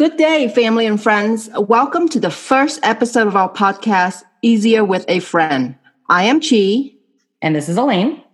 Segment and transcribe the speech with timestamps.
[0.00, 1.50] Good day, family and friends.
[1.54, 5.76] Welcome to the first episode of our podcast, Easier with a Friend.
[6.08, 6.92] I am Chi.
[7.42, 8.24] And this is Elaine.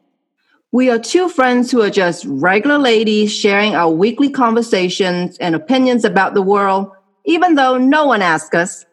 [0.71, 6.05] We are two friends who are just regular ladies sharing our weekly conversations and opinions
[6.05, 6.89] about the world,
[7.25, 8.87] even though no one asks us.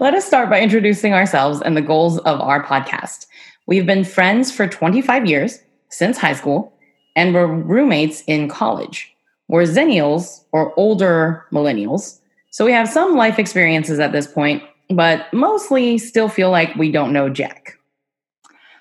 [0.00, 3.26] Let us start by introducing ourselves and the goals of our podcast.
[3.68, 5.60] We've been friends for 25 years,
[5.90, 6.76] since high school,
[7.14, 9.13] and we're roommates in college.
[9.54, 12.18] We're Zennials or older millennials.
[12.50, 16.90] So we have some life experiences at this point, but mostly still feel like we
[16.90, 17.78] don't know Jack.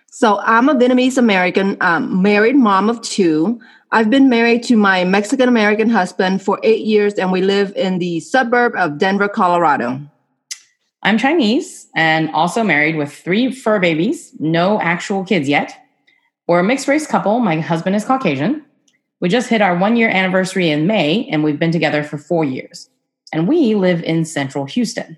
[0.09, 3.61] So I'm a Vietnamese American, um, married mom of two.
[3.91, 7.99] I've been married to my Mexican American husband for eight years, and we live in
[7.99, 10.01] the suburb of Denver, Colorado.
[11.03, 15.71] I'm Chinese and also married with three fur babies, no actual kids yet.
[16.47, 17.37] We're a mixed race couple.
[17.41, 18.65] My husband is Caucasian.
[19.23, 22.43] We just hit our one year anniversary in May, and we've been together for four
[22.43, 22.89] years.
[23.31, 25.17] And we live in central Houston.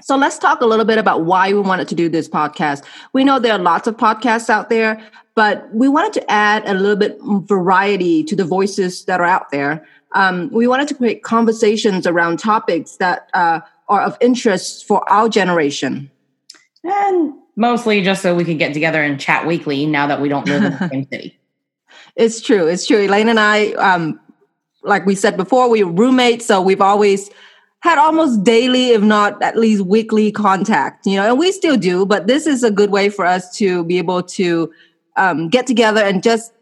[0.00, 2.84] So let's talk a little bit about why we wanted to do this podcast.
[3.12, 5.02] We know there are lots of podcasts out there,
[5.34, 9.50] but we wanted to add a little bit variety to the voices that are out
[9.50, 9.84] there.
[10.12, 15.28] Um, we wanted to create conversations around topics that uh, are of interest for our
[15.28, 16.12] generation.
[16.84, 20.46] And mostly just so we could get together and chat weekly now that we don't
[20.46, 21.37] live in the same city.
[22.18, 22.66] It's true.
[22.66, 22.98] It's true.
[22.98, 24.20] Elaine and I, um,
[24.82, 27.30] like we said before, we were roommates, so we've always
[27.80, 32.04] had almost daily, if not at least weekly contact, you know, and we still do,
[32.04, 34.72] but this is a good way for us to be able to
[35.16, 36.52] um, get together and just,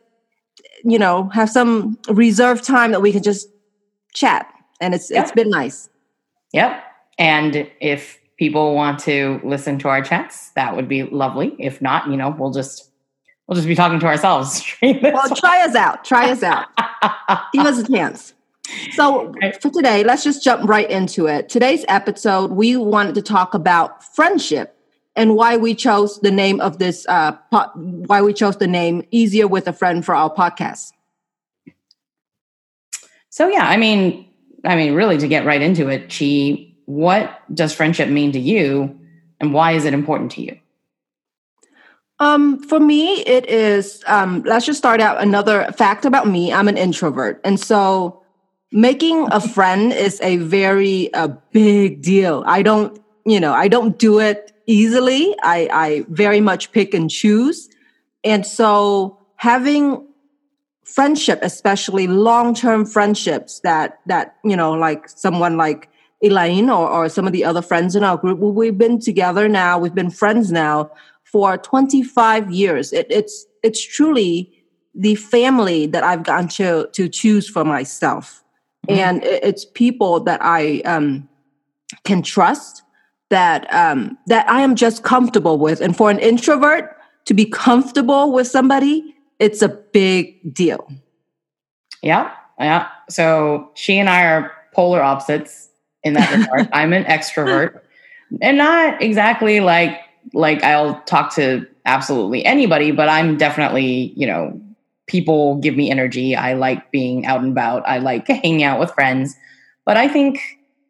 [0.85, 3.49] you know, have some reserved time that we can just
[4.13, 4.47] chat.
[4.79, 5.23] And it's yep.
[5.23, 5.89] it's been nice.
[6.53, 6.85] Yep.
[7.19, 11.57] And if people want to listen to our chats, that would be lovely.
[11.59, 12.91] If not, you know, we'll just
[13.47, 14.65] We'll just be talking to ourselves.
[14.83, 16.05] well, try us out.
[16.05, 16.67] Try us out.
[17.53, 18.35] Give us a chance.
[18.93, 21.49] So, for today, let's just jump right into it.
[21.49, 24.77] Today's episode, we wanted to talk about friendship
[25.15, 29.05] and why we chose the name of this, uh, po- why we chose the name
[29.13, 30.93] Easier with a Friend for our podcast.
[33.31, 34.29] So, yeah, I mean,
[34.65, 38.99] I mean, really to get right into it, Chi, what does friendship mean to you
[39.41, 40.59] and why is it important to you?
[42.19, 44.03] Um, for me, it is.
[44.07, 46.53] Um, let's just start out another fact about me.
[46.53, 48.23] I'm an introvert, and so
[48.73, 52.43] making a friend is a very a big deal.
[52.47, 55.35] I don't, you know, I don't do it easily.
[55.43, 57.69] I, I very much pick and choose,
[58.25, 60.07] and so having
[60.85, 65.91] friendship, especially long term friendships that that you know, like someone like
[66.23, 69.79] Elaine or, or some of the other friends in our group, we've been together now.
[69.79, 70.91] We've been friends now
[71.27, 72.93] for 25 years.
[72.93, 74.53] It, it's it's truly
[74.95, 78.43] the family that I've gotten to to choose for myself,
[78.89, 78.99] mm-hmm.
[78.99, 81.29] and it, it's people that I um,
[82.05, 82.83] can trust,
[83.29, 85.81] that um, that I am just comfortable with.
[85.81, 90.89] And for an introvert to be comfortable with somebody, it's a big deal.
[92.03, 92.89] Yeah, yeah.
[93.11, 95.69] So she and I are polar opposites
[96.05, 96.69] in that regard.
[96.73, 97.81] I'm an extrovert,
[98.41, 104.61] and not exactly like like I'll talk to absolutely anybody, but I'm definitely, you know,
[105.07, 106.35] people give me energy.
[106.35, 107.89] I like being out and about.
[107.89, 109.37] I like hanging out with friends.
[109.85, 110.41] But I think,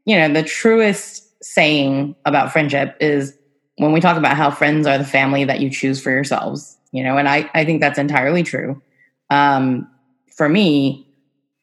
[0.05, 3.37] you know, the truest saying about friendship is
[3.77, 7.05] when we talk about how friends are the family that you choose for yourselves, you
[7.05, 8.81] know, and I, I think that's entirely true.
[9.29, 9.87] Um,
[10.35, 11.07] for me,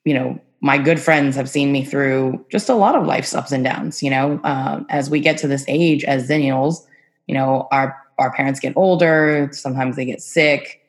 [0.05, 3.51] you know, my good friends have seen me through just a lot of life's ups
[3.51, 6.85] and downs, you know, uh, as we get to this age as zennials,
[7.27, 10.79] you know our our parents get older sometimes they get sick.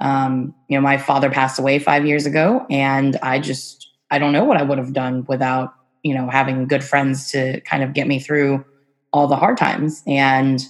[0.00, 4.32] Um, you know my father passed away five years ago and i just i don't
[4.32, 7.92] know what i would have done without you know having good friends to kind of
[7.92, 8.64] get me through
[9.12, 10.02] all the hard times.
[10.06, 10.60] And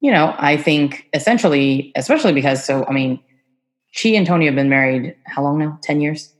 [0.00, 3.18] you know i think essentially especially because so i mean
[3.92, 5.78] she and tony have been married how long now?
[5.82, 6.32] 10 years?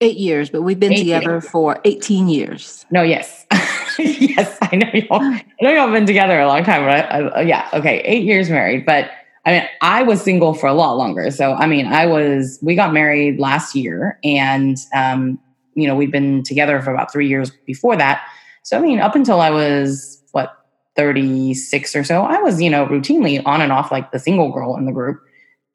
[0.00, 1.48] Eight years but we've been eight together years.
[1.48, 2.86] for 18 years.
[2.90, 3.44] No yes
[3.98, 5.22] yes, I know y'all.
[5.22, 7.04] I know y'all been together a long time, right?
[7.04, 9.10] Uh, yeah, okay, eight years married, but
[9.46, 11.30] I mean, I was single for a lot longer.
[11.30, 12.58] So, I mean, I was.
[12.62, 15.38] We got married last year, and um,
[15.74, 18.26] you know, we've been together for about three years before that.
[18.62, 20.52] So, I mean, up until I was what
[20.96, 24.50] thirty six or so, I was you know routinely on and off like the single
[24.50, 25.22] girl in the group.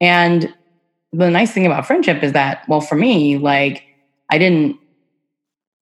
[0.01, 0.53] And
[1.13, 3.83] the nice thing about friendship is that, well, for me, like
[4.29, 4.77] I didn't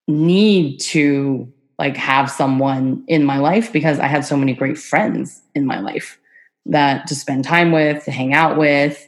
[0.08, 5.42] need to like have someone in my life because I had so many great friends
[5.56, 6.20] in my life
[6.66, 9.08] that to spend time with, to hang out with.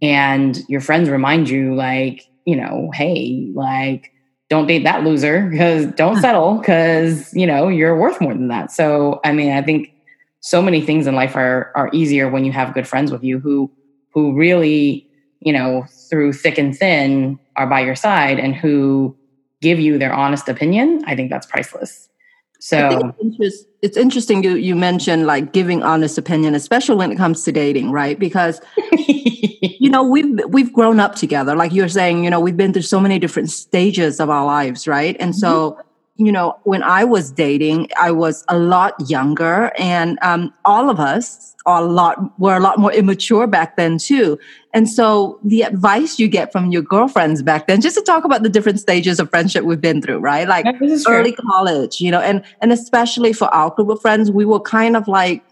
[0.00, 4.12] And your friends remind you, like, you know, hey, like,
[4.48, 8.70] don't date that loser because don't settle because you know you're worth more than that.
[8.70, 9.90] So i mean i think
[10.40, 13.38] so many things in life are are easier when you have good friends with you
[13.38, 13.72] who
[14.12, 15.08] who really
[15.40, 19.16] you know through thick and thin are by your side and who
[19.62, 21.02] give you their honest opinion.
[21.06, 22.10] I think that's priceless
[22.62, 27.42] so it's, it's interesting you you mentioned like giving honest opinion, especially when it comes
[27.42, 28.16] to dating, right?
[28.16, 28.60] Because
[28.92, 32.22] you know we've we've grown up together, like you're saying.
[32.22, 35.16] You know we've been through so many different stages of our lives, right?
[35.18, 35.40] And mm-hmm.
[36.16, 41.00] You know, when I was dating, I was a lot younger, and um, all of
[41.00, 44.38] us are a lot were a lot more immature back then too.
[44.74, 48.42] And so, the advice you get from your girlfriends back then, just to talk about
[48.42, 50.46] the different stages of friendship we've been through, right?
[50.46, 50.66] Like
[51.08, 54.96] early college, you know, and and especially for our group of friends, we were kind
[54.96, 55.42] of like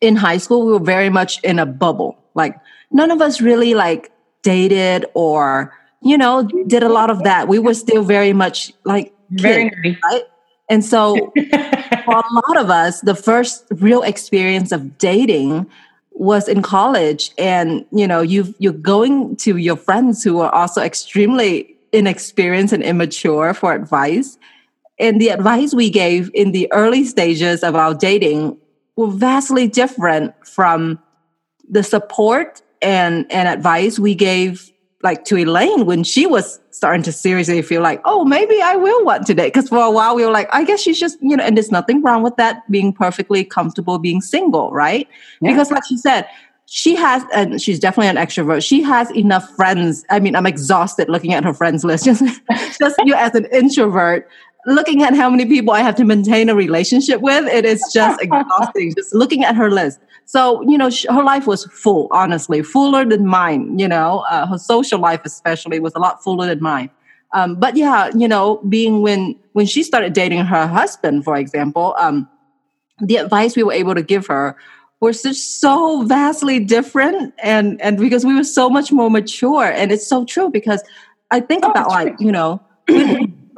[0.00, 2.18] in high school, we were very much in a bubble.
[2.34, 2.56] Like
[2.90, 4.10] none of us really like
[4.42, 7.46] dated or you know did a lot of that.
[7.46, 9.98] We were still very much like very nerdy.
[10.02, 10.24] Right?
[10.70, 15.66] And so, for a lot of us, the first real experience of dating
[16.12, 20.82] was in college, and you know, you you're going to your friends who are also
[20.82, 24.38] extremely inexperienced and immature for advice.
[24.98, 28.58] And the advice we gave in the early stages of our dating
[28.96, 30.98] were vastly different from
[31.68, 34.72] the support and, and advice we gave
[35.02, 39.04] like to Elaine when she was starting to seriously feel like, oh, maybe I will
[39.04, 39.52] want to date.
[39.52, 41.70] Because for a while we were like, I guess she's just, you know, and there's
[41.70, 45.06] nothing wrong with that being perfectly comfortable being single, right?
[45.40, 45.50] Yeah.
[45.50, 46.26] Because like she said,
[46.70, 48.66] she has, and she's definitely an extrovert.
[48.66, 50.04] She has enough friends.
[50.10, 52.04] I mean, I'm exhausted looking at her friends list.
[52.04, 52.22] Just,
[52.78, 54.28] just you as an introvert,
[54.68, 58.20] looking at how many people I have to maintain a relationship with, it is just
[58.22, 58.94] exhausting.
[58.94, 60.00] just looking at her list.
[60.24, 64.58] So, you know, her life was full, honestly, fuller than mine, you know, uh, her
[64.58, 66.90] social life especially was a lot fuller than mine.
[67.32, 71.94] Um, but yeah, you know, being when, when she started dating her husband, for example,
[71.98, 72.28] um,
[73.00, 74.56] the advice we were able to give her
[75.00, 77.32] was just so vastly different.
[77.42, 80.82] And, and because we were so much more mature and it's so true because
[81.30, 82.26] I think oh, about like, true.
[82.26, 82.60] you know,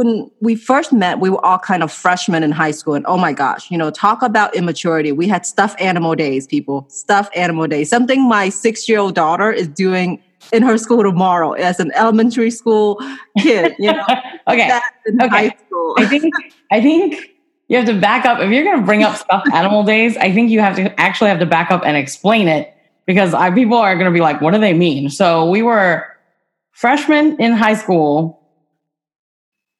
[0.00, 2.94] when we first met, we were all kind of freshmen in high school.
[2.94, 5.12] And oh my gosh, you know, talk about immaturity.
[5.12, 9.52] We had stuffed animal days, people, stuffed animal days, something my six year old daughter
[9.52, 10.22] is doing
[10.54, 12.98] in her school tomorrow as an elementary school
[13.40, 14.02] kid, you know.
[14.48, 14.80] okay.
[15.20, 15.54] okay.
[15.98, 16.32] I think,
[16.70, 17.32] I think
[17.68, 18.40] you have to back up.
[18.40, 21.28] If you're going to bring up stuffed animal days, I think you have to actually
[21.28, 22.72] have to back up and explain it
[23.04, 25.10] because I, people are going to be like, what do they mean?
[25.10, 26.06] So we were
[26.72, 28.39] freshmen in high school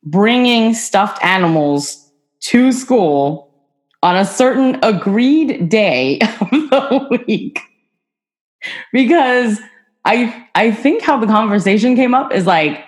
[0.05, 2.11] bringing stuffed animals
[2.41, 3.53] to school
[4.03, 7.61] on a certain agreed day of the week.
[8.93, 9.61] Because
[10.05, 12.85] I I think how the conversation came up is like,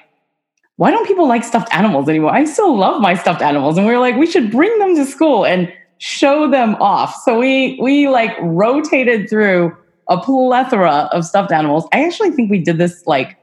[0.76, 2.32] why don't people like stuffed animals anymore?
[2.32, 3.76] I still love my stuffed animals.
[3.76, 7.14] And we were like, we should bring them to school and show them off.
[7.22, 9.76] So we we like rotated through
[10.08, 11.86] a plethora of stuffed animals.
[11.92, 13.36] I actually think we did this like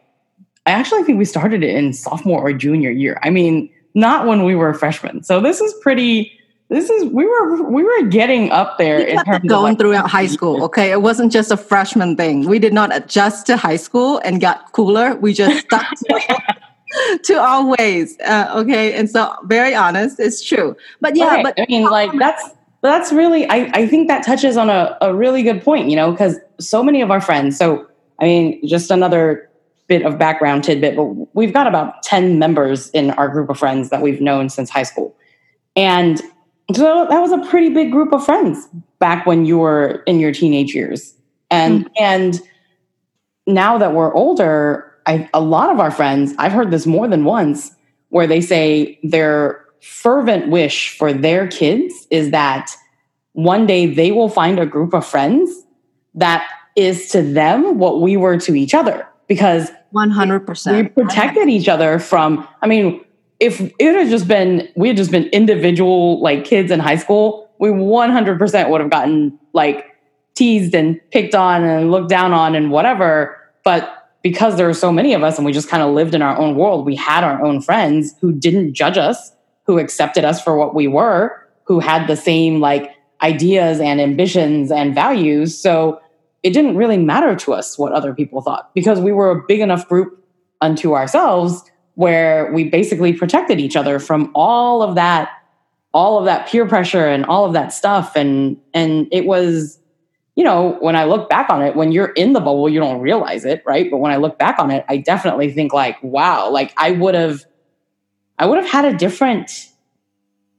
[0.70, 3.20] I actually think we started it in sophomore or junior year.
[3.24, 5.24] I mean, not when we were freshmen.
[5.24, 6.32] So this is pretty.
[6.70, 10.28] This is we were we were getting up there in terms going like, throughout high
[10.28, 10.64] school.
[10.66, 12.48] Okay, it wasn't just a freshman thing.
[12.48, 15.16] We did not adjust to high school and got cooler.
[15.16, 18.20] We just stuck to, to our ways.
[18.20, 20.78] Uh, okay, and so very honest, it's true.
[21.02, 21.42] But yeah, okay.
[21.42, 22.48] but I mean, like that's
[22.82, 25.90] that's really I I think that touches on a a really good point.
[25.90, 27.58] You know, because so many of our friends.
[27.58, 27.88] So
[28.20, 29.49] I mean, just another
[29.90, 31.04] bit of background tidbit, but
[31.36, 34.84] we've got about 10 members in our group of friends that we've known since high
[34.84, 35.18] school.
[35.76, 36.22] And
[36.74, 38.70] so that was a pretty big group of friends
[39.00, 41.16] back when you were in your teenage years.
[41.50, 42.04] And mm-hmm.
[42.04, 42.42] and
[43.48, 47.26] now that we're older, I, a lot of our friends, I've heard this more than
[47.26, 47.72] once,
[48.10, 52.76] where they say their fervent wish for their kids is that
[53.34, 55.50] one day they will find a group of friends
[56.14, 60.76] that is to them what we were to each other because 100%.
[60.76, 63.04] We protected each other from, I mean,
[63.40, 67.50] if it had just been, we had just been individual like kids in high school,
[67.60, 69.86] we 100% would have gotten like
[70.36, 73.38] teased and picked on and looked down on and whatever.
[73.64, 76.22] But because there were so many of us and we just kind of lived in
[76.22, 79.32] our own world, we had our own friends who didn't judge us,
[79.64, 82.92] who accepted us for what we were, who had the same like
[83.22, 85.58] ideas and ambitions and values.
[85.58, 86.02] So
[86.44, 89.60] it didn't really matter to us what other people thought because we were a big
[89.60, 90.24] enough group
[90.62, 91.64] unto ourselves
[91.96, 95.32] where we basically protected each other from all of that
[95.94, 99.80] all of that peer pressure and all of that stuff and and it was
[100.36, 103.02] you know when i look back on it when you're in the bubble you don't
[103.02, 106.50] realize it right but when i look back on it i definitely think like wow
[106.50, 107.44] like i would have
[108.40, 109.52] I would have had a different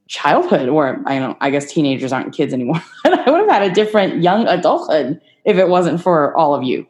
[0.07, 1.37] childhood, or I don't.
[1.41, 2.83] I guess teenagers aren't kids anymore.
[3.05, 5.21] I would have had a different young adulthood
[5.51, 6.87] if it wasn't for all of you.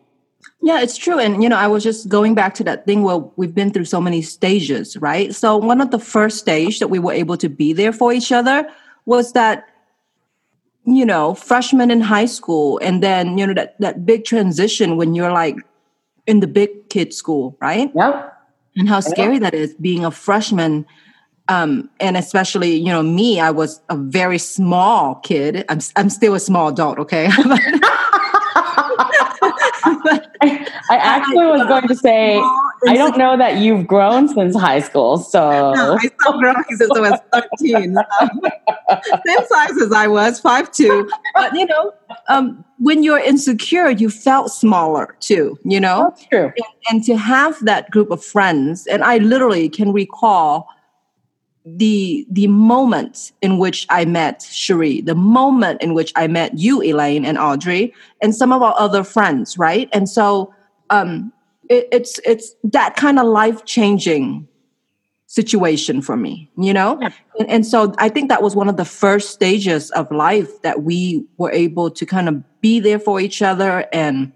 [0.62, 1.18] Yeah, it's true.
[1.18, 3.86] And, you know, I was just going back to that thing where we've been through
[3.86, 5.34] so many stages, right?
[5.34, 8.30] So, one of the first stage that we were able to be there for each
[8.30, 8.68] other
[9.06, 9.68] was that,
[10.84, 12.78] you know, freshman in high school.
[12.82, 15.56] And then, you know, that, that big transition when you're like
[16.26, 17.90] in the big kid school, right?
[17.94, 18.36] Yep.
[18.76, 19.42] And how scary yep.
[19.42, 20.86] that is being a freshman.
[21.48, 25.64] Um, and especially, you know, me, I was a very small kid.
[25.68, 27.28] I'm, I'm still a small adult, okay?
[30.42, 32.38] I, actually was going to say,
[32.86, 35.18] I don't know that you've grown since high school.
[35.18, 37.96] So no, I stopped growing since I was 13.
[37.98, 38.40] Um,
[39.26, 41.10] same size as I was, five two.
[41.34, 41.92] But you know,
[42.28, 46.10] um, when you're insecure, you felt smaller too, you know?
[46.10, 46.52] That's true.
[46.56, 50.68] And, and to have that group of friends, and I literally can recall
[51.64, 56.82] the the moment in which I met Cherie, the moment in which I met you,
[56.82, 59.88] Elaine and Audrey, and some of our other friends, right?
[59.92, 60.54] And so
[60.88, 61.32] um,
[61.68, 64.48] it, it's it's that kind of life changing
[65.26, 66.98] situation for me, you know.
[67.00, 67.10] Yeah.
[67.38, 70.82] And, and so I think that was one of the first stages of life that
[70.82, 74.32] we were able to kind of be there for each other and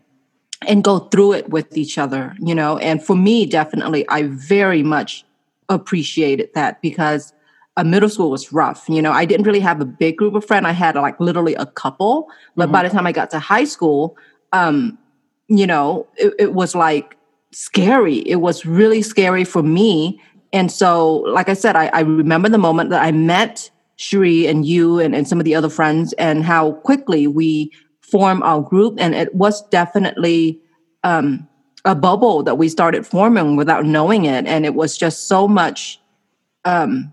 [0.67, 2.79] and go through it with each other, you know.
[2.79, 5.25] And for me, definitely, I very much
[5.69, 7.33] appreciated that because
[7.77, 8.89] a middle school was rough.
[8.89, 10.67] You know, I didn't really have a big group of friends.
[10.67, 12.29] I had like literally a couple.
[12.57, 12.73] But mm-hmm.
[12.73, 14.17] by the time I got to high school,
[14.53, 14.99] um,
[15.49, 17.17] you know, it, it, was like
[17.51, 18.19] scary.
[18.19, 20.21] It was really scary for me.
[20.53, 24.65] And so, like I said, I, I remember the moment that I met Cherie and
[24.65, 28.95] you and, and some of the other friends and how quickly we formed our group.
[28.99, 30.61] And it was definitely
[31.03, 31.49] um,
[31.85, 36.01] a bubble that we started forming without knowing it and it was just so much
[36.65, 37.13] um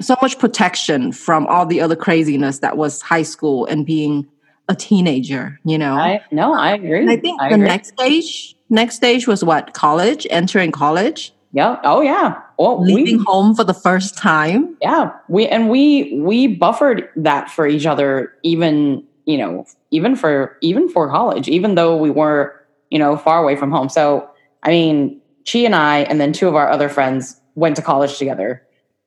[0.00, 4.26] so much protection from all the other craziness that was high school and being
[4.68, 5.94] a teenager you know?
[5.94, 7.00] I no i agree.
[7.00, 7.66] And i think I the agree.
[7.66, 9.74] next stage next stage was what?
[9.74, 11.32] College entering college?
[11.52, 12.40] Yeah oh yeah.
[12.58, 14.76] Well, leaving we, home for the first time?
[14.82, 15.12] Yeah.
[15.28, 20.88] We and we we buffered that for each other even you know even for even
[20.88, 22.55] for college even though we were
[22.90, 23.88] you know, far away from home.
[23.88, 24.28] So,
[24.62, 28.18] I mean, she and I, and then two of our other friends went to college
[28.18, 28.62] together.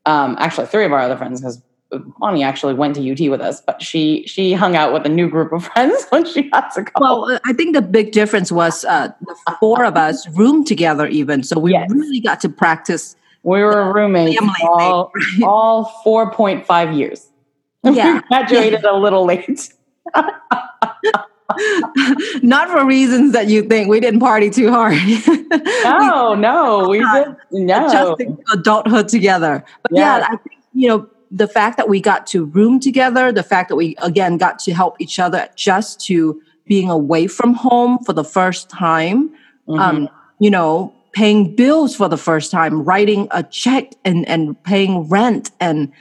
[0.05, 1.62] Um, actually, three of our other friends, because
[2.19, 5.29] Bonnie actually went to UT with us, but she she hung out with a new
[5.29, 7.29] group of friends when she got to college.
[7.29, 11.43] Well, I think the big difference was uh, the four of us roomed together, even
[11.43, 11.89] so we yes.
[11.91, 13.15] really got to practice.
[13.43, 15.12] We were roommates all,
[15.43, 17.25] all four point five years.
[17.81, 19.74] Yeah, we graduated a little late.
[22.44, 24.94] Not for reasons that you think we didn't party too hard.
[25.84, 29.63] no, no, we did no adjusting adulthood together.
[29.84, 30.20] But yeah.
[30.20, 33.70] yeah, I think you know the fact that we got to room together, the fact
[33.70, 38.13] that we again got to help each other adjust to being away from home for
[38.13, 39.29] the first time.
[39.68, 39.79] Mm-hmm.
[39.79, 45.08] Um, you know, paying bills for the first time, writing a check and and paying
[45.10, 45.91] rent and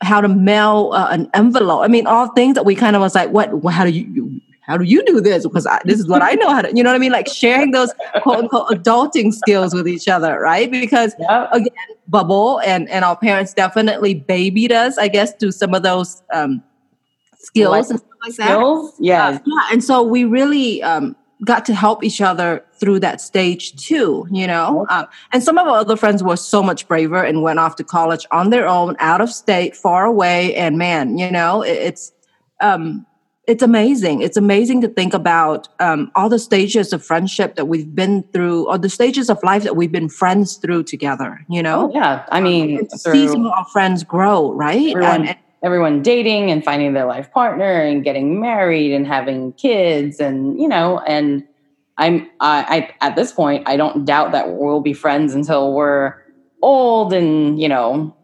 [0.00, 1.82] how to mail uh, an envelope.
[1.82, 3.50] I mean, all things that we kind of was like, what?
[3.72, 4.40] How do you?
[4.68, 5.44] How do you do this?
[5.44, 7.10] Because I, this is what I know how to, you know what I mean?
[7.10, 10.70] Like sharing those quote unquote adulting skills with each other, right?
[10.70, 11.48] Because yep.
[11.52, 11.72] again,
[12.06, 16.62] bubble and, and our parents definitely babied us, I guess, through some of those um,
[17.38, 18.96] skills like, and stuff like skills?
[18.98, 19.02] that.
[19.02, 19.26] Yeah.
[19.28, 19.68] Uh, yeah.
[19.72, 24.46] And so we really um, got to help each other through that stage too, you
[24.46, 24.86] know?
[24.90, 27.84] Um, and some of our other friends were so much braver and went off to
[27.84, 30.54] college on their own, out of state, far away.
[30.56, 32.12] And man, you know, it, it's,
[32.60, 33.06] um,
[33.48, 34.20] it's amazing.
[34.20, 38.68] It's amazing to think about um, all the stages of friendship that we've been through,
[38.68, 41.44] or the stages of life that we've been friends through together.
[41.48, 41.90] You know?
[41.90, 44.90] Oh, yeah, I mean, um, seeing our friends grow, right?
[44.90, 49.54] Everyone, and, and, everyone dating and finding their life partner and getting married and having
[49.54, 51.42] kids, and you know, and
[51.96, 56.14] I'm I, I at this point I don't doubt that we'll be friends until we're
[56.60, 58.14] old and you know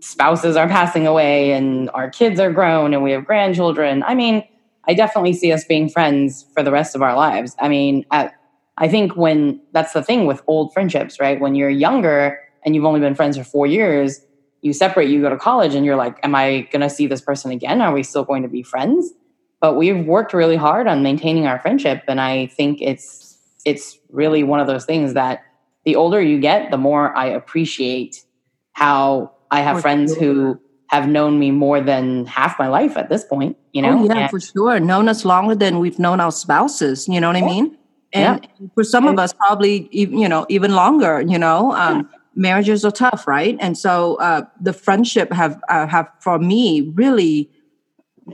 [0.00, 4.02] spouses are passing away and our kids are grown and we have grandchildren.
[4.02, 4.42] I mean,
[4.86, 7.54] I definitely see us being friends for the rest of our lives.
[7.60, 8.34] I mean, at,
[8.78, 11.40] I think when that's the thing with old friendships, right?
[11.40, 14.20] When you're younger and you've only been friends for four years,
[14.62, 17.20] you separate, you go to college, and you're like, Am I going to see this
[17.20, 17.80] person again?
[17.80, 19.12] Are we still going to be friends?
[19.60, 22.02] But we've worked really hard on maintaining our friendship.
[22.08, 25.42] And I think it's, it's really one of those things that
[25.84, 28.24] the older you get, the more I appreciate
[28.72, 30.22] how I have friends sure.
[30.22, 33.98] who have known me more than half my life at this point, you know?
[33.98, 34.80] Oh, yeah, and, for sure.
[34.80, 37.44] Known us longer than we've known our spouses, you know what yeah.
[37.44, 37.78] I mean?
[38.14, 38.66] And yeah.
[38.74, 41.72] for some of us, probably, you know, even longer, you know?
[41.72, 43.56] Um, marriages are tough, right?
[43.60, 47.50] And so uh, the friendship have uh, have for me really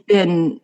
[0.07, 0.61] been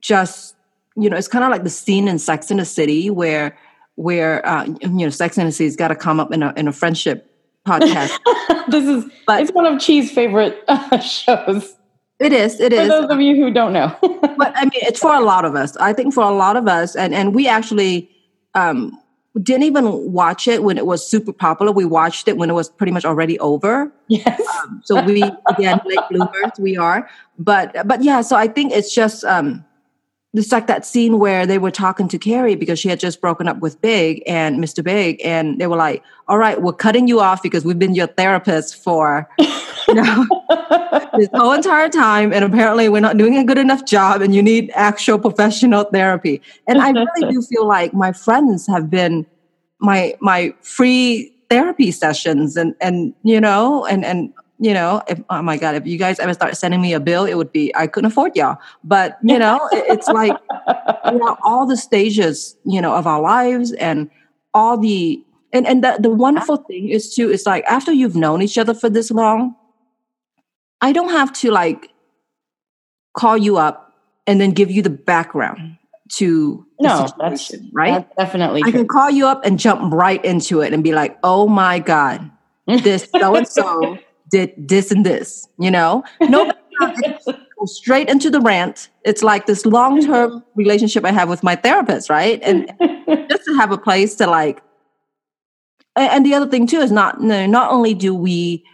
[0.00, 0.56] just
[0.96, 3.56] you know it's kind of like the scene in Sex in the City where
[3.94, 6.68] where uh, you know Sex in the City's got to come up in a in
[6.68, 7.30] a friendship
[7.66, 8.18] podcast.
[8.68, 11.76] this is but, it's one of Chi's favorite uh, shows.
[12.20, 12.60] It is.
[12.60, 12.88] It for is.
[12.88, 13.94] those of you who don't know.
[14.02, 15.76] but I mean, it's for a lot of us.
[15.78, 18.08] I think for a lot of us, and and we actually
[18.54, 18.98] um,
[19.42, 21.72] didn't even watch it when it was super popular.
[21.72, 23.92] We watched it when it was pretty much already over.
[24.08, 24.40] Yes.
[24.58, 27.08] Um, so we again, like bloomers, we are.
[27.38, 28.20] But but yeah.
[28.20, 29.64] So I think it's just um,
[30.34, 33.46] it's like that scene where they were talking to Carrie because she had just broken
[33.46, 34.82] up with Big and Mr.
[34.82, 38.08] Big, and they were like, "All right, we're cutting you off because we've been your
[38.08, 40.26] therapist for you know
[41.16, 44.42] this whole entire time, and apparently we're not doing a good enough job, and you
[44.42, 49.26] need actual professional therapy." And I really do feel like my friends have been
[49.78, 54.32] my my free therapy sessions, and and you know, and and
[54.64, 57.26] you know, if, oh my God, if you guys ever start sending me a bill,
[57.26, 58.56] it would be, I couldn't afford y'all.
[58.82, 60.32] But, you know, it's like,
[61.12, 64.10] you know, all the stages, you know, of our lives and
[64.54, 68.40] all the, and, and the, the wonderful thing is too, is like after you've known
[68.40, 69.54] each other for this long,
[70.80, 71.90] I don't have to like
[73.12, 73.92] call you up
[74.26, 75.76] and then give you the background
[76.12, 77.92] to no, that's right.
[77.92, 81.18] That's definitely, I can call you up and jump right into it and be like,
[81.22, 82.30] "Oh my god,
[82.66, 83.98] this so and so
[84.34, 86.02] did this and this, you know?
[86.20, 86.50] No,
[87.66, 88.88] straight into the rant.
[89.04, 92.42] It's like this long term relationship I have with my therapist, right?
[92.42, 92.66] And
[93.30, 94.60] just to have a place to like,
[95.94, 98.64] and the other thing too is not, not only do we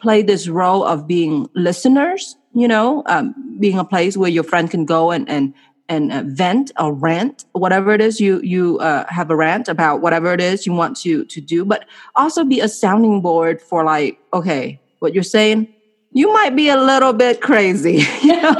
[0.00, 4.68] play this role of being listeners, you know, um, being a place where your friend
[4.68, 5.54] can go and, and,
[5.88, 10.00] and uh, vent or rant whatever it is you you uh, have a rant about
[10.00, 13.84] whatever it is you want to to do but also be a sounding board for
[13.84, 15.68] like okay what you're saying,
[16.10, 18.04] you might be a little bit crazy.
[18.22, 18.56] you know?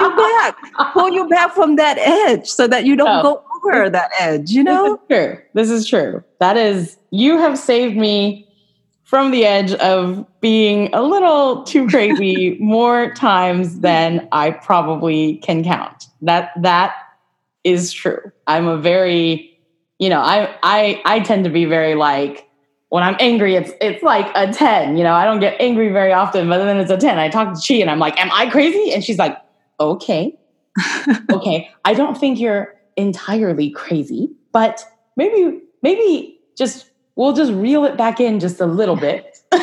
[0.00, 0.56] you back,
[0.92, 3.22] pull you back from that edge so that you don't oh.
[3.22, 4.50] go over that edge.
[4.50, 5.42] You know, this is true.
[5.54, 6.24] This is true.
[6.40, 8.48] That is, you have saved me
[9.04, 15.64] from the edge of being a little too crazy more times than I probably can
[15.64, 16.06] count.
[16.22, 16.94] That that
[17.64, 18.32] is true.
[18.46, 19.58] I'm a very,
[19.98, 22.47] you know, I I I tend to be very like
[22.90, 24.96] when I'm angry, it's it's like a 10.
[24.96, 27.18] You know, I don't get angry very often, but then it's a 10.
[27.18, 28.92] I talk to Chi and I'm like, Am I crazy?
[28.92, 29.36] And she's like,
[29.80, 30.36] Okay.
[31.30, 31.70] okay.
[31.84, 34.84] I don't think you're entirely crazy, but
[35.16, 39.38] maybe, maybe just we'll just reel it back in just a little bit.
[39.52, 39.62] just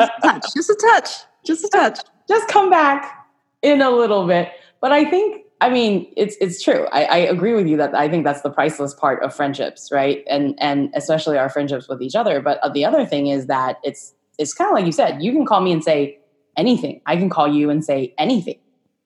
[0.00, 1.08] a touch, just a touch,
[1.44, 1.98] just a touch.
[2.28, 3.26] Just come back
[3.62, 4.52] in a little bit.
[4.80, 6.86] But I think I mean, it's it's true.
[6.90, 10.24] I, I, agree with you that I think that's the priceless part of friendships, right?
[10.28, 12.40] And and especially our friendships with each other.
[12.40, 15.22] But uh, the other thing is that it's it's kind of like you said.
[15.22, 16.18] You can call me and say
[16.56, 17.02] anything.
[17.04, 18.58] I can call you and say anything,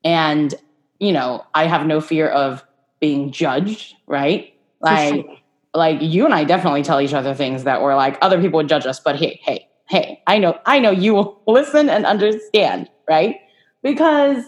[0.05, 0.55] and
[1.01, 2.65] you know, I have no fear of
[3.01, 4.55] being judged, right?
[4.81, 5.27] Like
[5.75, 8.69] like you and I definitely tell each other things that were like other people would
[8.69, 12.89] judge us, but hey, hey, hey, I know I know you will listen and understand,
[13.09, 13.37] right?
[13.83, 14.45] Because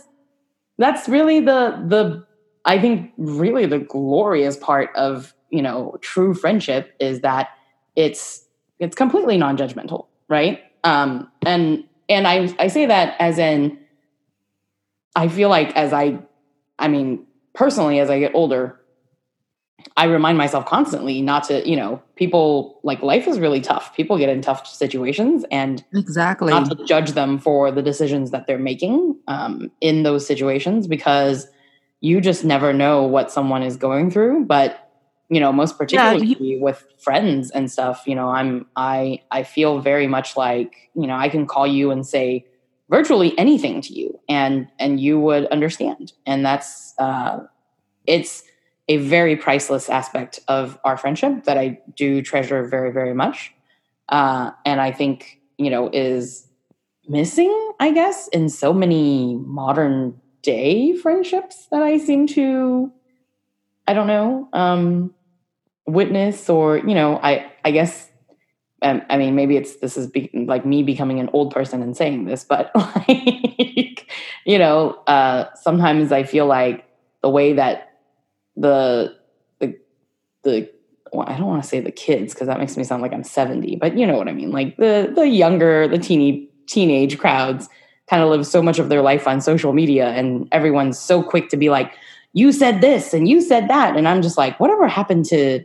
[0.78, 2.26] that's really the the
[2.64, 7.50] I think really the glorious part of you know true friendship is that
[7.94, 8.44] it's
[8.78, 10.60] it's completely non-judgmental, right?
[10.84, 13.78] Um, and and I I say that as in
[15.14, 16.18] I feel like as I
[16.78, 18.80] I mean personally as I get older,
[19.96, 23.94] I remind myself constantly not to, you know, people like life is really tough.
[23.94, 28.46] People get in tough situations and exactly not to judge them for the decisions that
[28.46, 31.46] they're making um, in those situations because
[32.00, 34.46] you just never know what someone is going through.
[34.46, 34.90] But,
[35.28, 39.80] you know, most particularly yeah, with friends and stuff, you know, I'm, I, I feel
[39.80, 42.46] very much like, you know, I can call you and say
[42.88, 46.12] virtually anything to you and, and you would understand.
[46.24, 47.40] And that's, uh,
[48.06, 48.42] it's,
[48.88, 53.52] a very priceless aspect of our friendship that I do treasure very, very much.
[54.08, 56.46] Uh, and I think, you know, is
[57.08, 62.92] missing, I guess, in so many modern day friendships that I seem to,
[63.88, 65.12] I don't know, um,
[65.86, 68.08] witness or, you know, I, I guess,
[68.82, 71.96] um, I mean, maybe it's, this is be, like me becoming an old person and
[71.96, 74.08] saying this, but like,
[74.44, 76.84] you know, uh, sometimes I feel like
[77.22, 77.95] the way that
[78.56, 79.16] the
[79.58, 79.78] the
[80.42, 80.70] the
[81.12, 83.24] well, I don't want to say the kids because that makes me sound like I'm
[83.24, 84.50] 70, but you know what I mean.
[84.50, 87.68] Like the the younger, the teeny teenage crowds
[88.08, 91.48] kind of live so much of their life on social media and everyone's so quick
[91.48, 91.92] to be like,
[92.32, 93.96] you said this and you said that.
[93.96, 95.64] And I'm just like, whatever happened to,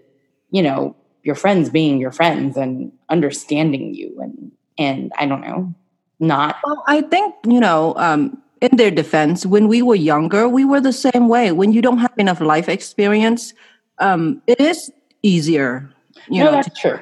[0.51, 5.73] you know, your friends being your friends and understanding you and and I don't know,
[6.19, 6.57] not.
[6.63, 7.93] Well, I think you know.
[7.97, 11.51] Um, in their defense, when we were younger, we were the same way.
[11.51, 13.53] When you don't have enough life experience,
[13.99, 14.91] um, it is
[15.23, 15.89] easier.
[16.29, 16.99] You no, know, that's true.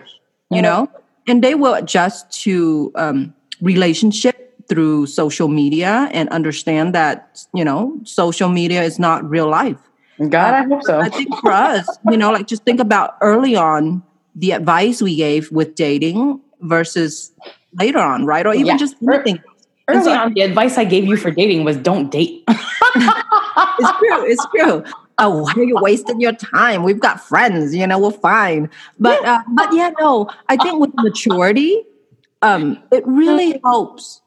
[0.49, 0.89] you know,
[1.27, 4.35] and they will adjust to um, relationship
[4.67, 9.77] through social media and understand that you know social media is not real life.
[10.29, 10.99] God, I hope so.
[10.99, 14.03] I think for us, you know, like just think about early on
[14.35, 17.31] the advice we gave with dating versus
[17.79, 18.45] later on, right?
[18.45, 18.77] Or even Yeah.
[18.77, 19.41] just anything.
[19.89, 22.43] Early so- on, the advice I gave you for dating was don't date.
[22.47, 24.25] it's true.
[24.25, 24.83] It's true.
[25.21, 26.83] Oh, why are you wasting your time?
[26.83, 28.69] We've got friends, you know, we're fine.
[28.99, 31.83] But uh, but yeah, no, I think with maturity,
[32.41, 34.21] um, it really helps.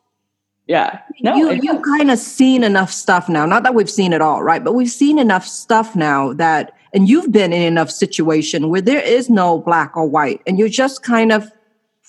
[0.66, 1.01] yeah.
[1.22, 3.46] No, you you kind of seen enough stuff now.
[3.46, 4.62] Not that we've seen it all, right?
[4.62, 9.01] But we've seen enough stuff now that, and you've been in enough situation where there
[9.01, 11.51] is no black or white, and you're just kind of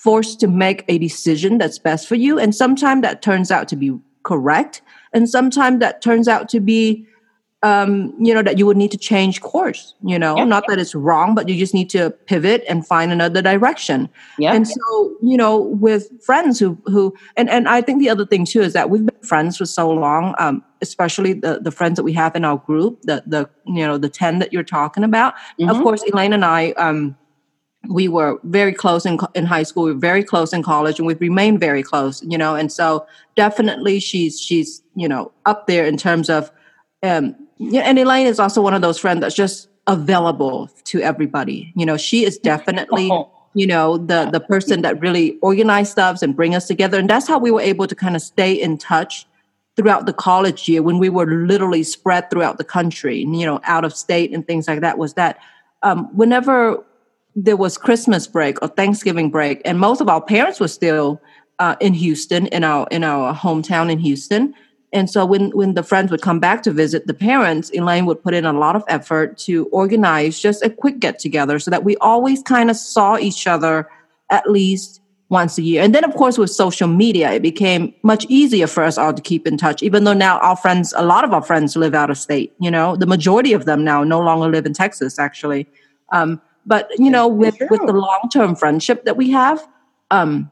[0.04, 2.38] forced to make a decision that's best for you.
[2.38, 3.90] And sometimes that turns out to be
[4.22, 4.82] correct,
[5.14, 7.06] and sometimes that turns out to be,
[7.62, 9.94] um, you know, that you would need to change course.
[10.04, 10.44] You know, Yeah.
[10.44, 14.08] not that it's wrong, but you just need to pivot and find another direction.
[14.38, 14.52] yeah.
[14.54, 14.82] And so,
[15.22, 18.72] you know, with friends who who and and I think the other thing too is
[18.74, 22.36] that we've been friends for so long, um, especially the the friends that we have
[22.36, 25.32] in our group, the the you know the ten that you're talking about.
[25.60, 25.82] Of Mhm.
[25.82, 27.16] course, Elaine and I, um,
[27.88, 29.84] we were very close in in high school.
[29.84, 32.22] We were very close in college, and we've remained very close.
[32.22, 36.50] You know, and so definitely she's she's you know up there in terms of,
[37.02, 37.82] um, yeah.
[37.82, 41.72] And Elaine is also one of those friends that's just available to everybody.
[41.76, 46.20] You know, she is definitely Oh, you know the the person that really organized stuff
[46.22, 48.76] and bring us together and that's how we were able to kind of stay in
[48.76, 49.26] touch
[49.76, 53.60] throughout the college year when we were literally spread throughout the country and, you know
[53.64, 55.38] out of state and things like that was that
[55.82, 56.82] um, whenever
[57.36, 61.20] there was christmas break or thanksgiving break and most of our parents were still
[61.58, 64.54] uh, in houston in our in our hometown in houston
[64.94, 68.22] and so when when the friends would come back to visit the parents, Elaine would
[68.22, 71.82] put in a lot of effort to organize just a quick get together so that
[71.82, 73.88] we always kind of saw each other
[74.30, 75.82] at least once a year.
[75.82, 79.20] And then of course with social media, it became much easier for us all to
[79.20, 82.08] keep in touch, even though now our friends, a lot of our friends live out
[82.08, 85.66] of state, you know, the majority of them now no longer live in Texas actually.
[86.12, 89.66] Um, but you know, with, with the long-term friendship that we have,
[90.10, 90.50] um,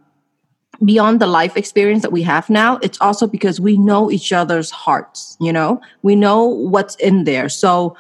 [0.85, 4.71] beyond the life experience that we have now, it's also because we know each other's
[4.71, 7.49] hearts, you know, we know what's in there.
[7.49, 7.97] So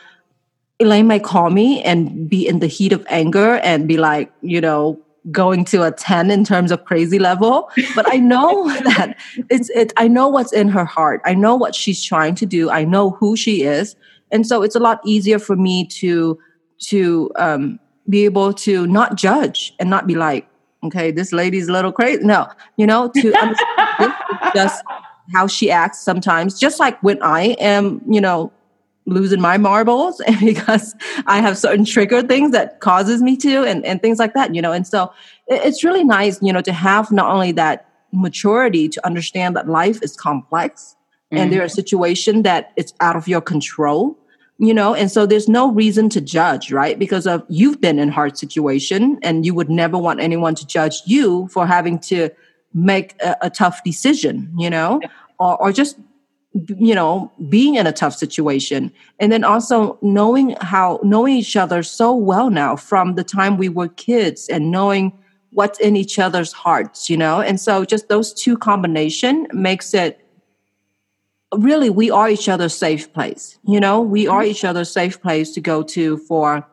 [0.81, 4.61] Elaine might call me and be in the heat of anger and be like, you
[4.61, 7.71] know, going to a 10 in terms of crazy level.
[7.95, 9.17] But I know that
[9.51, 11.21] it's it I know what's in her heart.
[11.25, 12.71] I know what she's trying to do.
[12.71, 13.95] I know who she is.
[14.33, 16.39] And so it's a lot easier for me to
[16.89, 17.79] to um
[18.13, 20.47] be able to not judge and not be like,
[20.85, 22.23] okay, this lady's a little crazy.
[22.23, 22.47] No,
[22.77, 24.85] you know, to understand this is just
[25.33, 28.53] how she acts sometimes, just like when I am, you know,
[29.07, 30.95] losing my marbles and because
[31.27, 34.61] I have certain trigger things that causes me to and, and things like that, you
[34.61, 34.73] know.
[34.73, 35.13] And so
[35.49, 39.69] it, it's really nice, you know, to have not only that maturity to understand that
[39.69, 40.95] life is complex
[41.31, 41.55] and mm.
[41.55, 44.19] there are situations that it's out of your control
[44.59, 46.99] you know and so there's no reason to judge right?
[46.99, 51.03] Because of you've been in hard situation and you would never want anyone to judge
[51.07, 52.31] you for having to
[52.75, 55.01] make a, a tough decision you know?
[55.39, 55.99] Or, or just
[56.77, 58.93] you know being in a tough situation.
[59.19, 63.69] And then also knowing how knowing each other so well now from the time we
[63.69, 65.13] were kids and knowing
[65.51, 67.41] what's in each other's hearts you know?
[67.41, 70.22] And so just those two combination makes it
[71.57, 74.01] really we are each other's safe place you know?
[74.01, 76.67] We are each other's safe place to go to for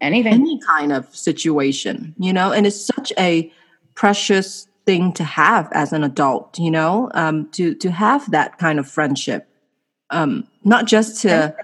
[0.00, 0.34] anything.
[0.34, 2.52] any kind of situation you know?
[2.52, 3.52] And it's such a
[3.94, 7.10] precious thing to have as an adult you know?
[7.14, 9.48] Um, to to have that kind of friendship.
[10.10, 11.54] Um, not just to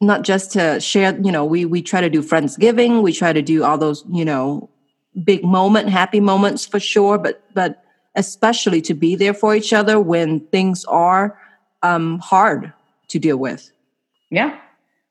[0.00, 3.42] not just to share you know we we try to do friendsgiving we try to
[3.42, 4.70] do all those you know
[5.24, 7.82] big moment happy moments for sure but but
[8.18, 11.38] especially to be there for each other when things are
[11.82, 12.72] um, hard
[13.08, 13.70] to deal with
[14.30, 14.58] Yeah.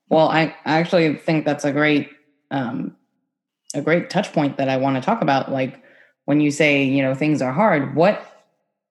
[0.09, 2.09] Well, I I actually think that's a great
[2.51, 2.95] um
[3.73, 5.51] a great touch point that I want to talk about.
[5.51, 5.81] Like
[6.25, 8.21] when you say, you know, things are hard, what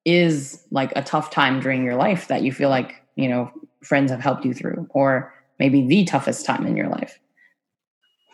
[0.04, 3.50] is like a tough time during your life that you feel like, you know,
[3.82, 7.18] friends have helped you through or maybe the toughest time in your life?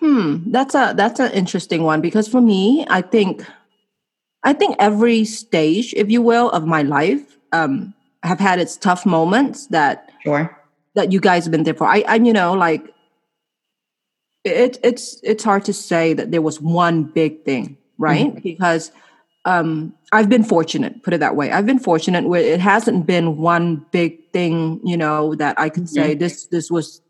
[0.01, 3.45] Hmm, that's a that's an interesting one because for me, I think
[4.45, 9.07] I think every stage, if you will, of my life um, have had its tough
[9.07, 10.57] moments that Sure.
[10.95, 11.87] that you guys have been there for.
[11.87, 12.83] I, I you know, like
[14.45, 18.27] it, it's it's hard to say that there was one big thing, right?
[18.27, 18.41] Mm-hmm.
[18.41, 18.91] Because
[19.45, 21.51] um, I've been fortunate, put it that way.
[21.51, 25.87] I've been fortunate where it hasn't been one big thing, you know, that I can
[25.87, 26.21] say mm-hmm.
[26.21, 27.01] this this was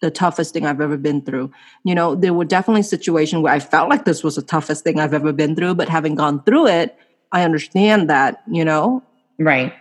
[0.00, 1.50] the toughest thing I've ever been through.
[1.84, 5.00] You know, there were definitely situations where I felt like this was the toughest thing
[5.00, 6.96] I've ever been through, but having gone through it,
[7.32, 9.02] I understand that, you know.
[9.38, 9.72] Right.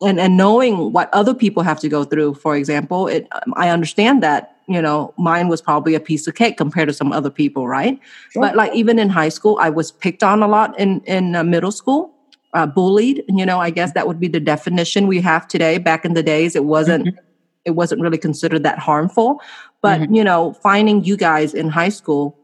[0.00, 4.22] And and knowing what other people have to go through, for example, it I understand
[4.22, 7.68] that, you know, mine was probably a piece of cake compared to some other people,
[7.68, 8.00] right?
[8.30, 8.42] Sure.
[8.42, 11.44] But like even in high school, I was picked on a lot in in uh,
[11.44, 12.14] middle school.
[12.54, 15.78] Uh, bullied, you know, I guess that would be the definition we have today.
[15.78, 17.31] Back in the days, it wasn't mm-hmm
[17.64, 19.40] it wasn't really considered that harmful.
[19.80, 20.14] But, mm-hmm.
[20.14, 22.38] you know, finding you guys in high school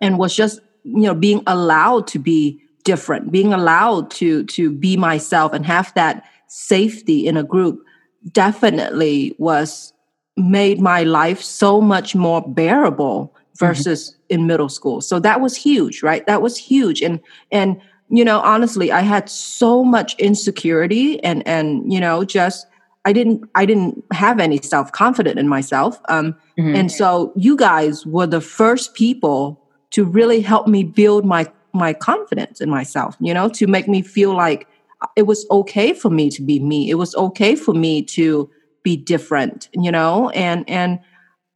[0.00, 4.96] and was just, you know, being allowed to be different, being allowed to to be
[4.96, 7.84] myself and have that safety in a group
[8.32, 9.92] definitely was
[10.36, 13.66] made my life so much more bearable mm-hmm.
[13.66, 14.40] versus mm-hmm.
[14.40, 15.00] in middle school.
[15.00, 16.26] So that was huge, right?
[16.26, 17.02] That was huge.
[17.02, 22.66] And and you know, honestly, I had so much insecurity and and you know, just
[23.04, 26.74] I didn't I didn't have any self confidence in myself, um, mm-hmm.
[26.74, 29.60] and so you guys were the first people
[29.90, 33.16] to really help me build my my confidence in myself.
[33.18, 34.68] You know, to make me feel like
[35.16, 36.90] it was okay for me to be me.
[36.90, 38.48] It was okay for me to
[38.84, 39.68] be different.
[39.72, 41.00] You know, and and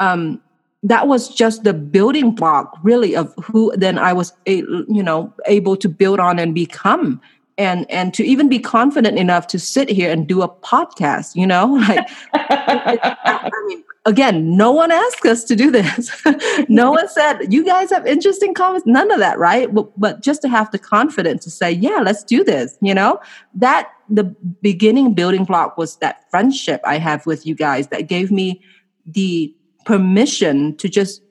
[0.00, 0.40] um,
[0.82, 5.32] that was just the building block, really, of who then I was, a, you know,
[5.46, 7.20] able to build on and become
[7.58, 11.46] and and to even be confident enough to sit here and do a podcast you
[11.46, 16.10] know like I mean, again no one asked us to do this.
[16.68, 19.72] No one said you guys have interesting comments none of that right?
[19.72, 23.20] But, but just to have the confidence to say yeah let's do this you know?
[23.54, 24.24] That the
[24.62, 28.62] beginning building block was that friendship i have with you guys that gave me
[29.06, 31.22] the permission to just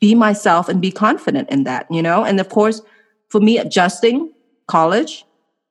[0.00, 2.24] be myself and be confident in that you know?
[2.24, 2.80] And of course
[3.28, 4.32] for me adjusting
[4.68, 5.25] college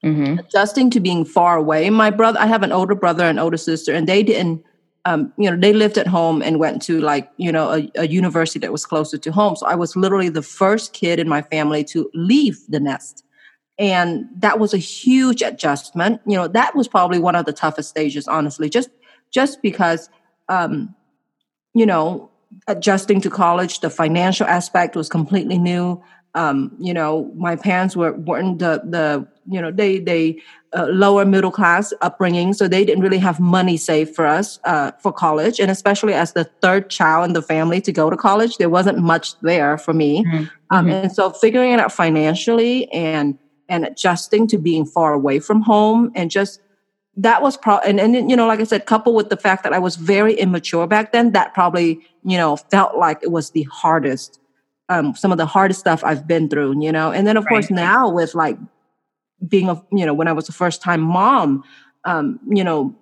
[0.05, 0.39] mm-hmm.
[0.39, 1.89] adjusting to being far away.
[1.89, 4.63] My brother, I have an older brother and older sister, and they didn't,
[5.05, 8.07] um, you know, they lived at home and went to like, you know, a, a,
[8.07, 9.55] university that was closer to home.
[9.55, 13.23] So I was literally the first kid in my family to leave the nest.
[13.77, 16.21] And that was a huge adjustment.
[16.25, 18.89] You know, that was probably one of the toughest stages, honestly, just
[19.31, 20.09] just because
[20.47, 20.95] um,
[21.73, 22.29] you know,
[22.67, 26.01] adjusting to college, the financial aspect was completely new.
[26.35, 30.41] Um, you know, my parents were weren't the the you know they they
[30.73, 34.91] uh, lower middle class upbringing, so they didn't really have money saved for us uh,
[35.01, 38.57] for college, and especially as the third child in the family to go to college,
[38.57, 40.23] there wasn't much there for me.
[40.25, 40.45] Mm-hmm.
[40.71, 40.89] Um, mm-hmm.
[40.89, 43.37] and so figuring it out financially and
[43.69, 46.61] and adjusting to being far away from home and just
[47.17, 49.73] that was pro and, and you know like i said coupled with the fact that
[49.73, 53.63] i was very immature back then that probably you know felt like it was the
[53.63, 54.39] hardest
[54.89, 57.11] um, some of the hardest stuff I've been through, you know.
[57.11, 57.49] And then of right.
[57.49, 58.57] course now with like
[59.47, 61.63] being a you know when I was a first time mom,
[62.05, 62.95] um, you know,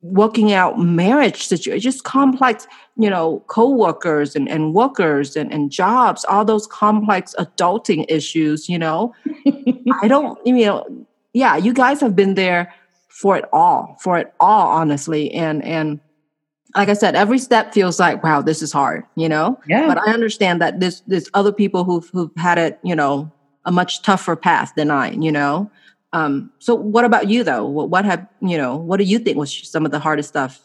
[0.00, 2.66] working out marriage situations, just complex,
[2.96, 8.78] you know, co-workers and, and workers and, and jobs, all those complex adulting issues, you
[8.78, 9.14] know.
[10.02, 12.72] I don't you know, yeah, you guys have been there
[13.08, 15.32] for it all, for it all, honestly.
[15.32, 16.00] And and
[16.76, 19.60] like I said, every step feels like, wow, this is hard, you know?
[19.68, 19.86] Yeah.
[19.86, 23.30] But I understand that there's, there's other people who've, who've had it, you know,
[23.64, 25.70] a much tougher path than I, you know?
[26.12, 27.64] Um, so what about you though?
[27.64, 30.60] What, what have, you know, what do you think was some of the hardest stuff?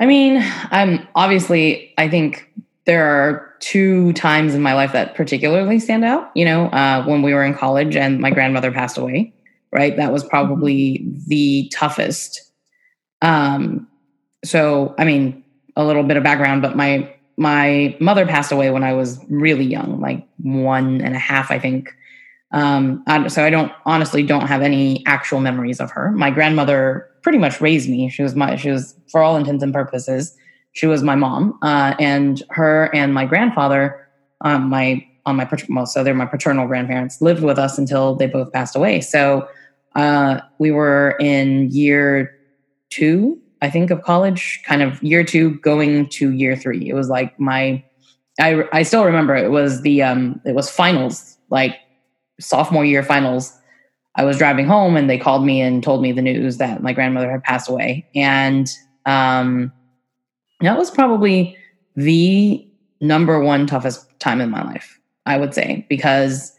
[0.00, 2.50] I mean, I'm obviously, I think
[2.86, 7.22] there are two times in my life that particularly stand out, you know, uh, when
[7.22, 9.34] we were in college and my grandmother passed away,
[9.72, 9.96] right?
[9.96, 10.30] That was mm-hmm.
[10.30, 12.40] probably the toughest.
[13.20, 13.86] Um,
[14.44, 15.44] so I mean,
[15.76, 19.64] a little bit of background, but my my mother passed away when I was really
[19.64, 21.90] young, like one and a half, I think.
[22.52, 26.10] Um, so I don't honestly don't have any actual memories of her.
[26.10, 28.10] My grandmother pretty much raised me.
[28.10, 30.36] She was my she was for all intents and purposes
[30.72, 34.06] she was my mom, uh, and her and my grandfather,
[34.42, 38.26] um, my on my well, so they're my paternal grandparents lived with us until they
[38.26, 39.00] both passed away.
[39.00, 39.48] So
[39.96, 42.36] uh, we were in year
[42.90, 46.88] two I think of college, kind of year two going to year three.
[46.88, 47.84] It was like my,
[48.40, 51.76] I I still remember it was the um it was finals like
[52.40, 53.52] sophomore year finals.
[54.16, 56.92] I was driving home and they called me and told me the news that my
[56.92, 58.68] grandmother had passed away, and
[59.06, 59.72] um
[60.60, 61.56] that was probably
[61.96, 62.66] the
[63.00, 64.98] number one toughest time in my life.
[65.26, 66.52] I would say because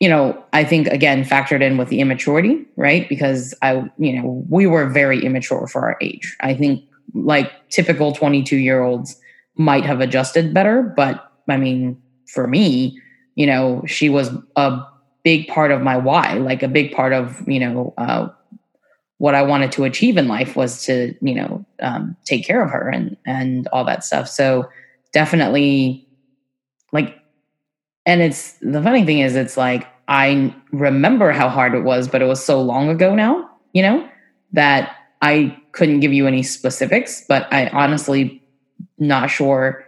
[0.00, 3.08] you know, I think again factored in with the immaturity, right?
[3.08, 6.36] Because I, you know, we were very immature for our age.
[6.40, 6.84] I think
[7.14, 9.20] like typical 22 year olds
[9.56, 13.00] might have adjusted better, but I mean, for me,
[13.34, 14.80] you know, she was a
[15.24, 18.28] big part of my why, like a big part of, you know, uh,
[19.18, 22.70] what I wanted to achieve in life was to, you know, um, take care of
[22.70, 24.28] her and, and all that stuff.
[24.28, 24.68] So
[25.12, 26.06] definitely
[26.92, 27.16] like,
[28.08, 32.22] and it's the funny thing is it's like, I remember how hard it was, but
[32.22, 34.08] it was so long ago now, you know,
[34.52, 38.42] that I couldn't give you any specifics, but I honestly
[38.96, 39.84] not sure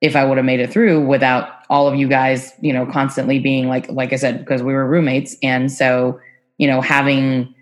[0.00, 3.38] if I would have made it through without all of you guys, you know, constantly
[3.38, 5.36] being like, like I said, because we were roommates.
[5.40, 6.18] And so,
[6.58, 7.54] you know, having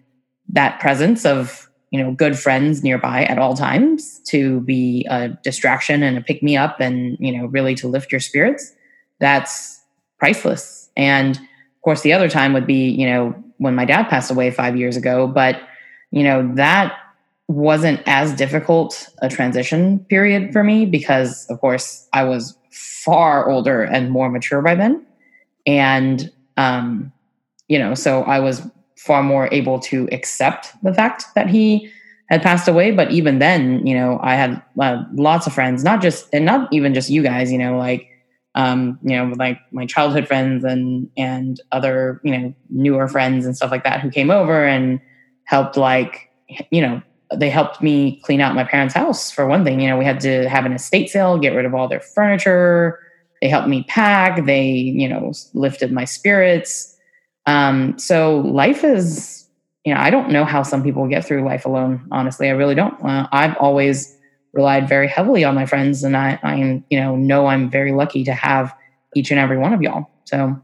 [0.48, 6.02] that presence of, you know, good friends nearby at all times to be a distraction
[6.02, 8.74] and a pick me up and, you know, really to lift your spirits,
[9.20, 9.77] that's
[10.18, 10.90] priceless.
[10.96, 14.50] And of course, the other time would be, you know, when my dad passed away
[14.50, 15.26] five years ago.
[15.26, 15.61] But,
[16.11, 16.96] you know, that
[17.48, 23.83] wasn't as difficult a transition period for me because, of course, I was far older
[23.83, 25.04] and more mature by then.
[25.66, 27.12] And, um,
[27.68, 28.62] you know, so I was
[28.96, 31.90] far more able to accept the fact that he
[32.28, 32.90] had passed away.
[32.90, 36.68] But even then, you know, I had uh, lots of friends, not just, and not
[36.72, 38.07] even just you guys, you know, like,
[38.58, 43.56] um, you know, like my childhood friends and, and other, you know, newer friends and
[43.56, 45.00] stuff like that who came over and
[45.44, 46.28] helped like,
[46.72, 47.00] you know,
[47.32, 49.80] they helped me clean out my parents' house for one thing.
[49.80, 52.98] You know, we had to have an estate sale, get rid of all their furniture.
[53.40, 54.44] They helped me pack.
[54.44, 56.96] They, you know, lifted my spirits.
[57.46, 59.46] Um, so life is,
[59.84, 62.04] you know, I don't know how some people get through life alone.
[62.10, 63.00] Honestly, I really don't.
[63.04, 64.17] Uh, I've always
[64.52, 68.24] relied very heavily on my friends, and I, I'm, you know, know I'm very lucky
[68.24, 68.74] to have
[69.14, 70.11] each and every one of y'all.
[70.24, 70.61] So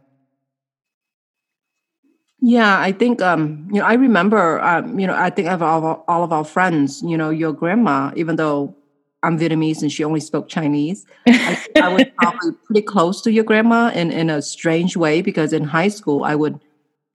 [2.47, 6.05] yeah, I think um, you know I remember um, you know I think of all,
[6.07, 8.77] all of our friends, you know, your grandma, even though
[9.23, 13.45] I'm Vietnamese and she only spoke Chinese, I, I was probably pretty close to your
[13.45, 16.61] grandma in in a strange way because in high school I would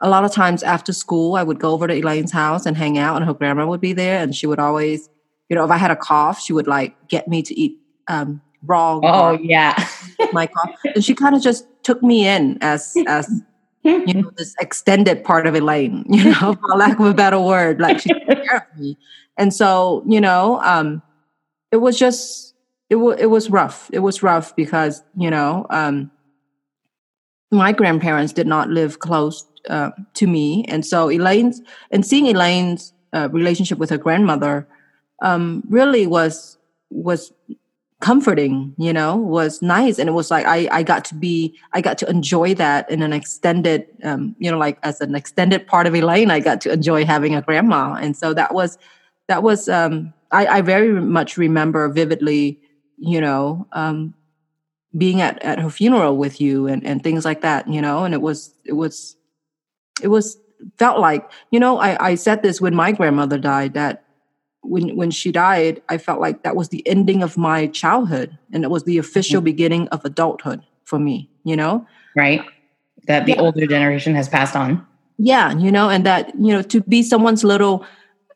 [0.02, 2.98] a lot of times after school I would go over to Elaine's house and hang
[2.98, 5.10] out and her grandma would be there and she would always
[5.50, 8.42] you know if I had a cough she would like get me to eat um,
[8.64, 9.00] raw.
[9.04, 9.88] Oh yeah,
[10.34, 13.42] my cough and she kind of just took me in as as
[13.84, 17.80] you know, this extended part of Elaine, you know, for lack of a better word,
[17.80, 18.98] like she took care of me.
[19.38, 21.02] And so, you know, um,
[21.72, 22.56] it was just,
[22.90, 23.90] it was, it was rough.
[23.94, 26.12] It was rough because, you know, um,
[27.52, 30.66] my grandparents did not live close uh, to me.
[30.68, 34.68] And so Elaine's, and seeing Elaine's uh, relationship with her grandmother
[35.22, 36.58] um, really was,
[36.90, 37.32] was
[38.00, 40.00] comforting you know was nice.
[40.00, 43.02] And it was like i i got to be i got to enjoy that in
[43.02, 46.72] an extended um you know like as an extended part of elaine i got to
[46.72, 47.96] enjoy having a grandma.
[47.96, 48.78] And so that was
[49.28, 52.60] that was um i i very much remember vividly
[52.98, 54.14] you know um
[54.98, 58.14] being at at her funeral with you and and things like that you know and
[58.14, 59.18] it was it was
[60.02, 60.38] it was
[60.78, 64.06] felt like you know i i said this when my grandmother died that
[64.70, 68.64] when when she died, I felt like that was the ending of my childhood, and
[68.64, 69.46] it was the official mm-hmm.
[69.46, 71.30] beginning of adulthood for me.
[71.44, 72.42] You know, right?
[73.08, 73.42] That the yeah.
[73.42, 74.86] older generation has passed on.
[75.18, 77.86] Yeah, you know, and that you know to be someone's little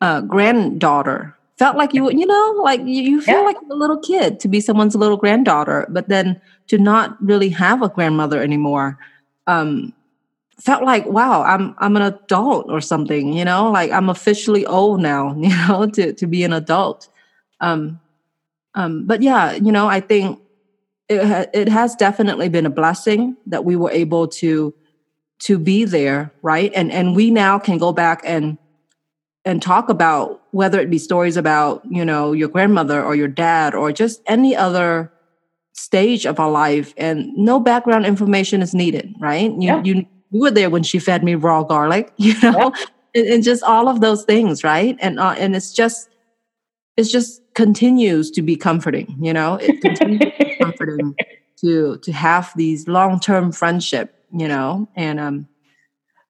[0.02, 3.46] uh, granddaughter felt like you you know like you, you feel yeah.
[3.46, 7.82] like a little kid to be someone's little granddaughter, but then to not really have
[7.82, 8.98] a grandmother anymore.
[9.48, 9.94] Um,
[10.60, 15.02] felt like wow i'm i'm an adult or something you know like i'm officially old
[15.02, 17.08] now you know to to be an adult.
[17.60, 18.00] Um
[18.76, 20.40] um but yeah you know i think
[21.10, 24.74] it ha- it has definitely been a blessing that we were able to
[25.40, 26.72] to be there right?
[26.74, 28.58] And and we now can go back and
[29.46, 33.76] and talk about whether it be stories about you know your grandmother or your dad
[33.76, 35.12] or just any other
[35.74, 39.52] stage of our life and no background information is needed right?
[39.52, 39.84] You yeah.
[39.84, 42.74] you you were there when she fed me raw garlic, you know,
[43.16, 44.98] and, and, just all of those things, right?
[45.00, 46.10] And uh, and it's just
[46.98, 49.56] it's just continues to be comforting, you know.
[49.56, 51.16] It continues to be comforting
[51.62, 55.48] to to have these long term friendship, you know, and um.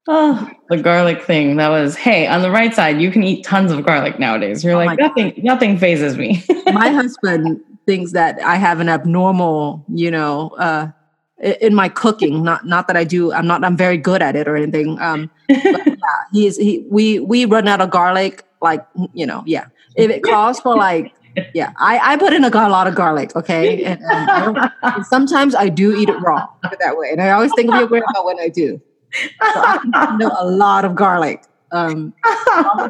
[0.06, 1.56] Oh, the garlic thing.
[1.56, 4.62] That was, hey, on the right side, you can eat tons of garlic nowadays.
[4.62, 5.44] You're oh like, nothing, God.
[5.46, 6.44] nothing fazes me.
[6.74, 10.92] my husband thinks that I have an abnormal, you know, uh,
[11.44, 12.44] in my cooking.
[12.44, 13.34] Not not that I do.
[13.34, 13.64] I'm not.
[13.64, 15.00] I'm very good at it or anything.
[15.00, 15.96] Um, but yeah,
[16.32, 16.86] he's he.
[16.90, 18.44] We we run out of garlic.
[18.62, 19.66] Like you know, yeah.
[19.96, 21.14] If it calls for like
[21.54, 23.84] yeah, I, I put in a, a lot of garlic, okay?
[23.84, 27.10] And, and, and sometimes I do eat it raw that way.
[27.12, 28.82] And I always think of your grandma when I do.
[29.14, 32.14] So I know a lot of garlic um,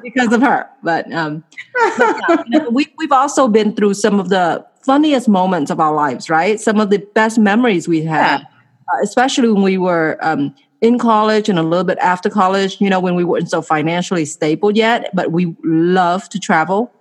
[0.03, 0.69] because of her.
[0.83, 1.43] But, um,
[1.73, 5.79] but yeah, you know, we, we've also been through some of the funniest moments of
[5.79, 6.59] our lives, right?
[6.59, 8.45] Some of the best memories we had, yeah.
[8.93, 12.89] uh, especially when we were um, in college and a little bit after college, you
[12.89, 16.91] know, when we weren't so financially stable yet, but we love to travel.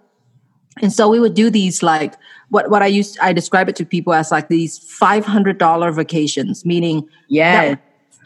[0.81, 2.15] And so we would do these like
[2.49, 5.93] what what I used I describe it to people as like these five hundred dollar
[5.93, 7.75] vacations, meaning yeah,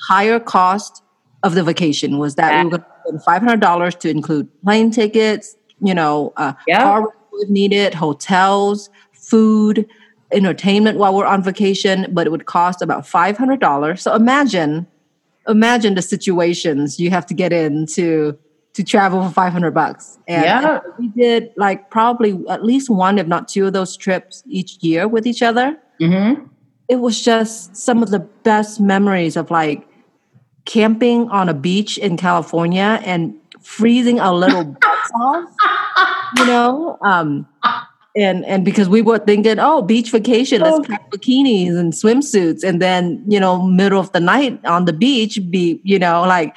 [0.06, 1.02] higher cost
[1.42, 2.62] of the vacation was that yeah.
[2.62, 6.52] we were going to spend five hundred dollars to include plane tickets, you know, uh,
[6.68, 6.82] yeah.
[6.82, 8.88] car if needed, hotels,
[9.26, 9.88] food,
[10.32, 14.02] entertainment while we're on vacation, but it would cost about five hundred dollars.
[14.02, 14.86] So imagine
[15.48, 18.38] imagine the situations you have to get into to
[18.76, 20.18] to travel for 500 bucks.
[20.28, 20.80] And, yeah.
[20.84, 24.76] And we did like probably at least one, if not two of those trips each
[24.82, 25.78] year with each other.
[25.98, 26.44] Mm-hmm.
[26.88, 29.88] It was just some of the best memories of like
[30.66, 35.50] camping on a beach in California and freezing our little butts off,
[36.36, 36.98] you know?
[37.00, 37.48] Um,
[38.16, 40.82] and and because we were thinking, oh, beach vacation, let's oh.
[40.82, 45.38] pack bikinis and swimsuits, and then you know, middle of the night on the beach,
[45.50, 46.54] be you know, like,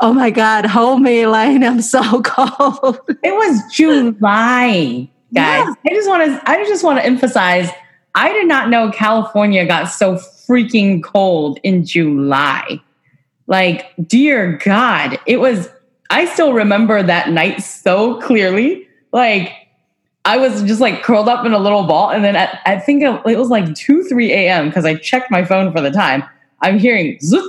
[0.00, 2.98] oh my god, hold me, like I'm so cold.
[3.22, 5.66] It was July, guys.
[5.66, 5.74] Yeah.
[5.86, 7.68] I just want to, I just want to emphasize,
[8.14, 12.80] I did not know California got so freaking cold in July.
[13.46, 15.68] Like, dear God, it was.
[16.10, 18.86] I still remember that night so clearly.
[19.12, 19.61] Like
[20.24, 22.10] I was just like curled up in a little ball.
[22.10, 24.68] And then at, I think it, was like 2, 3 a.m.
[24.68, 26.22] because I checked my phone for the time.
[26.60, 27.44] I'm hearing zut,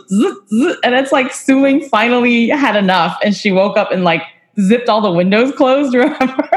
[0.83, 3.15] and it's like Suling finally had enough.
[3.23, 4.23] And she woke up and like
[4.59, 6.49] zipped all the windows closed, remember?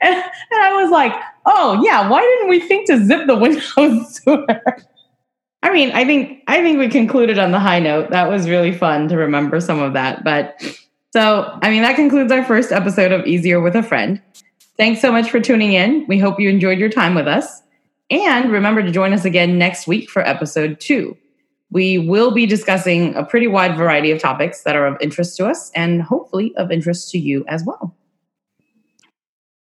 [0.00, 1.12] and, and I was like,
[1.44, 4.62] oh yeah, why didn't we think to zip the windows sooner?
[5.62, 8.10] I mean, I think I think we concluded on the high note.
[8.10, 10.24] That was really fun to remember some of that.
[10.24, 10.62] But
[11.12, 14.22] so, I mean, that concludes our first episode of Easier with a Friend.
[14.76, 16.04] Thanks so much for tuning in.
[16.06, 17.62] We hope you enjoyed your time with us.
[18.10, 21.16] And remember to join us again next week for episode two.
[21.70, 25.46] We will be discussing a pretty wide variety of topics that are of interest to
[25.46, 27.96] us and hopefully of interest to you as well.